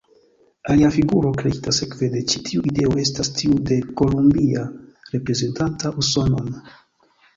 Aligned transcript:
Alia 0.75 0.87
figuro 0.95 1.33
kreita 1.41 1.73
sekve 1.79 2.09
de 2.15 2.23
ĉi 2.31 2.41
tiu 2.47 2.63
ideo 2.71 2.97
estas 3.03 3.31
tiu 3.41 3.59
de 3.73 3.77
Kolumbia 4.01 4.65
reprezentanta 5.17 5.93
Usonon. 6.05 6.49